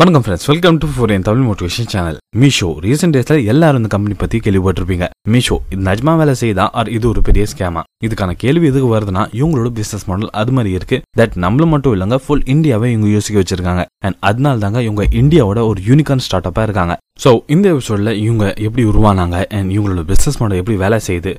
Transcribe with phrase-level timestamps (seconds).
[0.00, 4.14] வணக்கம் friends welcome to for N Tamil motivation channel Meesho recent டேஸ்ல எல்லாரும் இந்த கம்பெனி
[4.22, 5.06] பத்தி கேள்விப்பட்டிருப்பீங்க.
[5.32, 6.64] மீஷோ இது நஜ்மா வேலை செய்யுதா?
[6.78, 10.98] ஆர் இது ஒரு பெரிய ஸ்கேமா இதுக்கான கேள்வி எதுக்கு வருதுன்னா இவங்களோட பிசினஸ் மாடல் அது மாதிரி இருக்கு.
[11.20, 13.84] தட் நம்மள மட்டும் இல்லைங்க ஃபுல் இந்தியாவை இவங்க யோசிக்க வச்சிருக்காங்க.
[14.06, 16.96] அண்ட் அதனால தாங்க இவங்க இந்தியாவோட ஒரு யூனிகான் ஸ்டார்ட் அப்பா இருக்காங்க.
[17.24, 19.40] ஸோ இந்த எபிசோட்ல இவங்க எப்படி உருவானாங்க?
[19.58, 21.34] அண்ட் இவங்களோட பிசினஸ் மாடல் எப்படி வேலை செய்யுது?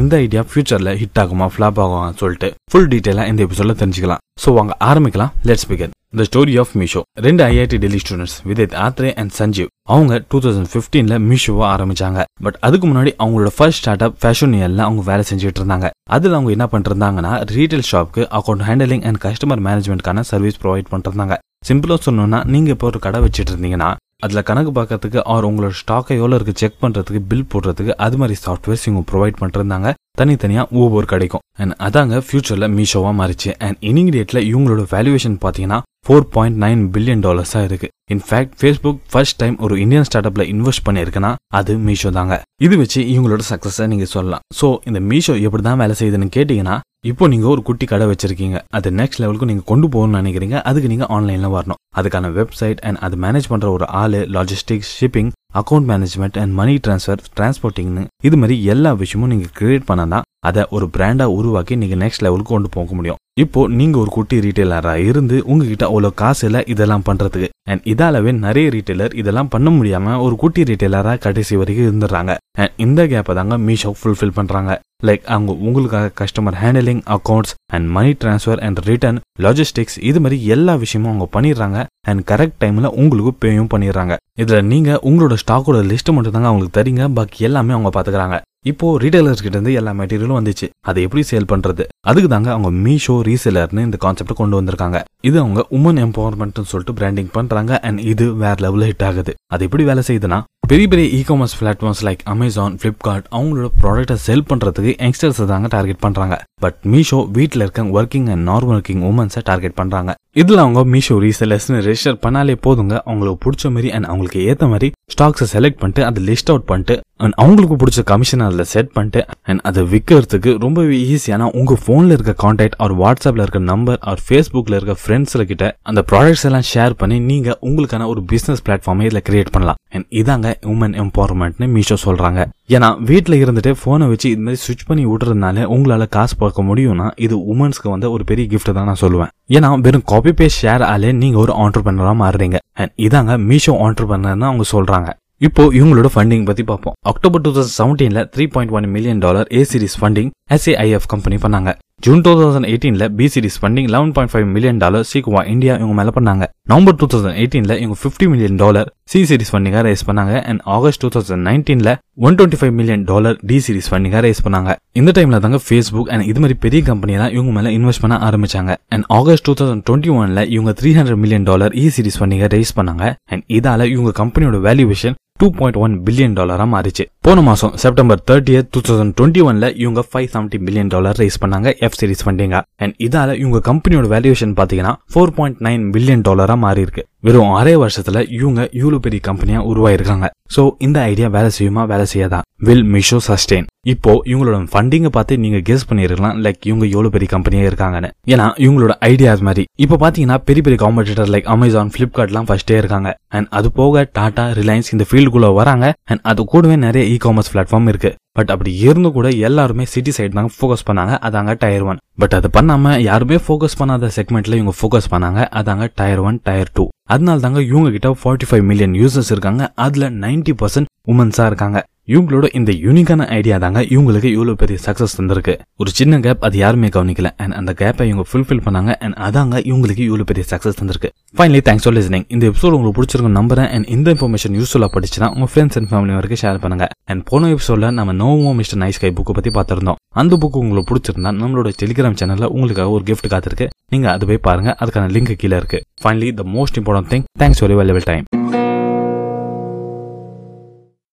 [0.00, 4.24] இந்த ஐடியா ஃபியூச்சர்ல ஹிட் ஆகுமா ஃபிளாப் ஆகுமா சொல்லிட்டு ஃபுல் டீட்டெயிலாக இந்த எபிசோட்ல தெரிஞ்சுக்கலாம்.
[4.44, 5.34] ஸோ வாங்க ஆரம்பிக்கலாம்.
[5.50, 10.20] Let's begin the story of Meesho ரெண்டு IIT Delhi students Vidit Atrey and Sanjeev அவங்க
[10.30, 12.20] டூ தௌசண்ட் ஃபிஃப்டீன்ல மீஷோவை ஆரம்பிச்சாங்க.
[12.44, 14.54] பட் அதுக்கு முன்னாடி அவங்களோட ஃபர்ஸ்ட் ஸ்டார்ட் அப் ஃபேஷன்
[14.86, 15.88] அவங்க வேலை செஞ்சுட்டு இருந்தாங்க.
[16.16, 21.36] அதுல அவங்க என்ன பண்ணிருந்தாங்கன்னா ரீட்டைல் ஷாப்க்கு அக்கௌண்ட் ஹேண்டலிங் அண்ட் கஸ்டமர் மேனேஜ்மெண்ட்கான சர்வீஸ் ப்ரொவைட் பண்ணிருந்தாங்க இருந்தாங்க
[21.68, 23.90] சிம்பிளா சொல்லணும்னா நீங்க இப்போ ஒரு கடை வச்சுட்டு இருந்தீங்கன்னா
[24.24, 28.86] அதுல கணக்கு பார்க்கறதுக்கு ஆர் உங்களோட ஸ்டாக்கை எவ்வளோ இருக்கு செக் பண்றதுக்கு பில் போடுறதுக்கு அது மாதிரி சாஃப்ட்வேர்ஸ்
[28.88, 29.90] இவங்க ப்ரொவைட் பண்ணிருந்தாங்க
[30.20, 31.42] தனித்தனியாக தனித்தனியா ஒவ்வொரு கிடைக்கும்.
[31.62, 33.50] அண்ட் அதாங்க ஃபியூச்சர்ல மீஷோவா மாறிச்சு.
[33.66, 37.88] அண்ட் இனிகிரியேட்ல இவங்களோட வேல்யூவேஷன் பாத்தீங்கன்னா ஃபோர் பாயிண்ட் நைன் பில்லியன் டாலர்ஸா இருக்கு.
[38.14, 42.36] In fact Facebook first time ஒரு இந்தியன் ஸ்டார்ட் அப்ல இன்வெஸ்ட் பண்ணிருக்குன்னா அது மீஷோ தாங்க.
[42.66, 44.44] இது வச்சு இவங்களோட சக்சஸை நீங்க சொல்லலாம்.
[44.60, 46.76] சோ இந்த மீஷோ எப்படி தான் வேலை செய்யுதுன்னு கேட்டீங்கன்னா
[47.10, 48.58] இப்போ நீங்க ஒரு குட்டி கடை வச்சிருக்கீங்க.
[48.76, 50.56] அது நெக்ஸ்ட் லெவலுக்கு நீங்க கொண்டு போகணும்னு நினைக்கிறீங்க.
[50.70, 51.80] அதுக்கு நீங்க ஆன்லைன்ல வரணும்.
[51.98, 57.22] அதுக்கான வெப்சைட் அண்ட் அது மேனேஜ் பண்ற ஒரு ஆளு logistics shipping account management and money transfer
[57.36, 62.52] டிரான்ஸ்போர்ட்டிங்னு இது மாதிரி எல்லா விஷயமும் நீங்க கிரியேட் பண்ணாதான் அதை ஒரு பிராண்டா உருவாக்கி நீங்க நெக்ஸ்ட் லெவலுக்கு
[62.52, 63.16] கொண்டு போக முடியும்.
[63.40, 67.48] இப்போ நீங்க ஒரு குட்டி ரீட்டைலராக இருந்து உங்ககிட்ட அவ்வளோ காசு இல்லை இதெல்லாம் பண்றதுக்கு.
[67.70, 72.34] அண்ட் இதாலவே நிறைய ரீட்டைலர் இதெல்லாம் பண்ண முடியாம ஒரு குட்டி ரீட்டைலரா கடைசி வரைக்கும் இருந்துடுறாங்க.
[72.58, 74.80] அண்ட் இந்த கேப்பை தாங்க மீஷோ ஃபுல்ஃபில் பண்றாங்க.
[75.06, 80.74] லைக் அவங்க உங்களுக்காக customer handling accounts and money transfer and return logistics இது மாதிரி எல்லா
[80.74, 81.86] விஷயமும் அவங்க பண்ணிடுறாங்க.
[82.10, 84.14] அண்ட் கரெக்ட் டைமில் உங்களுக்கு பேயும் பண்ணிடுறாங்க.
[84.42, 87.04] இதில் நீங்கள் உங்களோட ஸ்டாக்கோட லிஸ்ட் மட்டும் தாங்க அவங்களுக்கு தரீங்க.
[87.18, 88.38] பாக்கி எல்லாமே அவங்க பார்த்துக்கிறாங்க
[88.70, 90.66] இப்போ ரீட்டைலர்ஸ் கிட்ட இருந்து எல்லா மெட்டீரியலும் வந்துச்சு.
[90.88, 91.84] அதை எப்படி சேல் பண்றது?
[92.10, 94.98] அதுக்கு தாங்க அவங்க மீஷோ ரீசெலர்னு இந்த கான்செப்ட் கொண்டு வந்திருக்காங்க.
[95.28, 97.72] இது அவங்க உமன் எம்பவர்மெண்ட் சொல்லிட்டு பிராண்டிங் பண்றாங்க.
[97.88, 99.34] அண்ட் இது வேற லெவலில் ஹிட் ஆகுது.
[99.54, 104.44] அது எப்படி வேலை செய்யுதுன்னா பெரிய பெரிய e commerce platforms like Amazon Flipkart அவங்களோட ப்ராடக்ட்டை செல்
[104.50, 106.36] பண்றதுக்கு யங்ஸ்டர்ஸ் தாங்க டார்கெட் பண்றாங்க.
[106.64, 110.10] பட் மீஷோ வீட்டில் இருக்க ஒர்க்கிங் அண்ட் நார்மல் ஒர்க்கிங் உமன்ஸை டார்கெட் பண்றாங்க.
[110.40, 112.94] இதுல அவங்க மீஷோ ரீசெலர்ஸ்னு ரெஜிஸ்டர் பண்ணாலே போதுங்க.
[113.10, 117.34] அவங்களுக்கு பிடிச்ச மாதிரி அண்ட் அவங்களுக்கு ஏத்த மாதிரி ஸ்டாக்ஸை செலக்ட் பண்ணிட்டு அதை லிஸ்ட் அவுட் பண்ணிட்டு அண்ட்
[117.42, 119.20] அவங்களுக்கு பிடிச்ச கமிஷன் அதில் செட் பண்ணிட்டு
[119.50, 124.76] அண்ட் அதை விற்கிறதுக்கு ரொம்பவே ஈஸியான உங்கள் ஃபோனில் இருக்க காண்டாக்ட் ஆர் வாட்ஸ்அப்பில் இருக்க நம்பர் ஆர் ஃபேஸ்புக்கில்
[124.78, 129.52] இருக்க ஃப்ரெண்ட்ஸில் கிட்ட அந்த ப்ராடக்ட்ஸ் எல்லாம் ஷேர் பண்ணி நீங்கள் உங்களுக்கான ஒரு பிஸ்னஸ் பிளாட்ஃபார்மை இதில் கிரியேட்
[129.56, 129.78] பண்ணலாம்.
[129.94, 132.40] அண்ட் இதாங்க உமன் எம்பவர்மெண்ட்னு மீஷோ சொல்கிறாங்க
[132.76, 137.36] ஏன்னா வீட்டில் இருந்துட்டு ஃபோனை வச்சு இது மாதிரி சுவிச் பண்ணி விடுறதுனால உங்களால் காசு பார்க்க முடியும்னா இது
[137.52, 139.32] உமன்ஸ்க்கு வந்து ஒரு பெரிய கிஃப்ட் தான் நான் சொல்லுவேன்.
[139.56, 142.58] ஏன்னா வெறும் காப்பி பேஸ்ட் ஷேர் ஆலே நீங்கள் ஒரு ஆண்டர்பனரா மாறுறீங்க.
[142.80, 145.10] அண்ட் இதாங்க மீஷோ ஆண்டர்பனர்னு அவங்க சொல்கிறாங்க
[145.46, 146.94] இப்போ இவங்களோட ஃபண்டிங் பத்தி பார்ப்போம்.
[147.10, 151.70] October two thousand செவன்டீன்ல three point one million dollar A series funding SAIF company பண்ணாங்க.
[152.04, 155.94] June two thousand எயிட்டீன்ல B series funding eleven point five million dollar Sequoia India இவங்க
[156.00, 156.44] மேல பண்ணாங்க.
[156.70, 160.34] நவம்பர் டூ தௌசண்ட் எயிட்டீன்ல இவங்க fifty million dollar C series ஃபண்டிங்கா raise பண்ணாங்க.
[160.50, 161.92] And August two thousand நைன்டீன்ல
[162.26, 164.72] one twenty five million dollar D series ஃபண்டிங்கா raise பண்ணாங்க.
[165.00, 168.74] இந்த டைம்ல தாங்க ஃபேஸ்புக் அண்ட் இது மாதிரி பெரிய கம்பெனி தான் இவங்க மேல இன்வெஸ்ட் பண்ண ஆரம்பிச்சாங்க.
[168.96, 172.76] And August two thousand twenty ஒன்ல இவங்க three hundred million dollar E series ஃபண்டிங்கா raise
[172.80, 173.06] பண்ணாங்க.
[173.32, 177.04] அண்ட் இதால இவங்க கம்பெனியோட valuation two point one billion டாலராக மாறிச்சு.
[177.20, 181.68] போன மாதம் September thirtieth two thousand twenty ஒன்ல இவங்க five seventy billion dollar raise பண்ணாங்க
[181.78, 186.80] எஃப் சீரிஸ் ஃபண்டிங்க அண்ட் இதால இவங்க கம்பெனியோட வேல்யூவேஷன் பார்த்தீங்கன்னா ஃபோர் பாயிண்ட் நைன் பில்லியன் டாலராக மாறி
[186.80, 190.26] இருக்கு வெறும் அரை வருஷத்துல இவங்க இவ்வளவு பெரிய கம்பெனியா உருவாயிருக்காங்க.
[190.56, 191.82] சோ இந்த ஐடியா வேலை செய்யுமா?
[191.86, 192.38] வேலை செய்யாதா?
[192.66, 196.36] வில் மிஷோ சஸ்டெயின் இப்போ இவங்களோட ஃபண்டிங்கை பார்த்து நீங்க கெஸ் பண்ணிருக்கலாம்.
[196.44, 198.10] லைக் இவங்க எவ்வளவு பெரிய கம்பெனியா இருக்காங்கன்னு.
[198.32, 199.64] ஏன்னா இவங்களோட ஐடியாஸ் மாதிரி.
[199.84, 203.10] இப்போ பாத்தீங்கன்னா பெரிய பெரிய காம்படிட்டர் லைக் அமேசான் பிளிப்கார்ட்லாம் ஃபர்ஸ்டே இருக்காங்க.
[203.28, 205.92] அண்ட் அது போக டாடா ரிலையன்ஸ் இந்த ஃபீல்டுக்குள்ள வராங்க.
[206.04, 208.12] அண்ட் அது கூடவே நிறைய இ காமர்ஸ் பிளாட்ஃபார்ம் இருக்கு.
[208.32, 211.14] பட் அப்படி இருந்து கூட எல்லாருமே சிட்டி சைடு தாங்க ஃபோக்கஸ் பண்ணாங்க.
[211.28, 215.40] அதாங்க டயர் ஒன் பட் அது பண்ணாம யாருமே ஃபோக்கஸ் பண்ணாத செக்மெண்ட்ல இவங்க ஃபோக்கஸ் பண்ணாங்க.
[215.60, 219.72] அதாங்க டயர் ஒன் டயர் டூ அதனால தாங்க இவங்க கிட்ட ஃபார்ட்டி ஃபைவ் மில்லியன் யூசர்ஸ் இருக்காங்க.
[219.86, 221.78] அதுல நைன்டி பர்சன்ட் உமன்ஸா இருக்காங்க.
[222.06, 225.54] இவங்களோட இந்த யூனிக்கான ஐடியா தாங்க இவங்களுக்கு இவ்வளவு பெரிய சக்சஸ் தந்திருக்கு.
[225.76, 227.30] ஒரு சின்ன கேப் அது யாருமே கவனிக்கல.
[227.36, 228.92] அண்ட் அந்த கேப்பை இவங்க ஃபுல்ஃபில் பண்ணாங்க.
[229.04, 231.10] அண்ட் அதாங்க இவங்களுக்கு இவ்வளவு பெரிய சக்சஸ் தந்திருக்கு.
[231.36, 233.68] ஃபைனலி தேங்க்ஸ் ஃபார் லிசனிங் இந்த எபிசோட் உங்களுக்கு பிடிச்சிருக்கும் நம்புறேன்.
[233.68, 236.88] அண்ட் இந்த இன்ஃபர்மேஷன் யூஸ்ஃபுல்லா படிச்சுன்னா உங்க ஃப்ரெண்ட்ஸ் அண்ட் ஃபேமிலி வரைக்கும் ஷேர் பண்ணுங்க.
[237.04, 240.00] அண்ட் போன எபிசோட்ல நம்ம நோவோ மிஸ்டர் நைஸ் கை புக்கை பத்தி பார்த்துருந்தோம்.
[240.14, 243.66] அந்த புக் உங்களுக்கு பிடிச்சிருந்தா நம்மளோட டெலிகிராம் சேனல்ல உங்களுக்காக ஒரு கிஃப்ட் காத்திருக்கு.
[243.88, 244.76] நீங்க அது போய் பாருங்க.
[244.80, 245.82] அதுக்கான லிங்க் கீழே இருக்கு.
[246.02, 248.67] Finally the most important thing thanks for valuable time